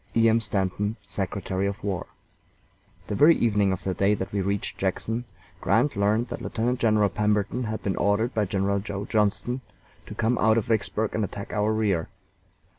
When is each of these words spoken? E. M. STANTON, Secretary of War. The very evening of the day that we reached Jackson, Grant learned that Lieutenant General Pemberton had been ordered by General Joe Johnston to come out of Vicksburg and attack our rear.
E. 0.17 0.27
M. 0.27 0.39
STANTON, 0.39 0.95
Secretary 1.05 1.67
of 1.67 1.83
War. 1.83 2.07
The 3.05 3.13
very 3.13 3.37
evening 3.37 3.71
of 3.71 3.83
the 3.83 3.93
day 3.93 4.15
that 4.15 4.31
we 4.33 4.41
reached 4.41 4.79
Jackson, 4.79 5.25
Grant 5.59 5.95
learned 5.95 6.29
that 6.29 6.41
Lieutenant 6.41 6.79
General 6.79 7.07
Pemberton 7.07 7.65
had 7.65 7.83
been 7.83 7.97
ordered 7.97 8.33
by 8.33 8.45
General 8.45 8.79
Joe 8.79 9.05
Johnston 9.05 9.61
to 10.07 10.15
come 10.15 10.39
out 10.39 10.57
of 10.57 10.65
Vicksburg 10.65 11.13
and 11.13 11.23
attack 11.23 11.53
our 11.53 11.71
rear. 11.71 12.09